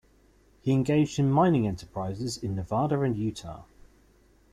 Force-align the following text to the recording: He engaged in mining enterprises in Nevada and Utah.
He 0.61 0.71
engaged 0.73 1.19
in 1.19 1.29
mining 1.31 1.67
enterprises 1.67 2.35
in 2.35 2.55
Nevada 2.55 3.01
and 3.01 3.15
Utah. 3.15 3.65